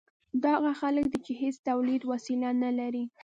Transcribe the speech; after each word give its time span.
دا 0.43 0.51
هغه 0.59 0.71
خلک 0.81 1.05
دي 1.11 1.19
چې 1.25 1.31
هیڅ 1.41 1.55
تولیدي 1.67 2.05
وسیله 2.13 2.49
نلري. 2.63 3.03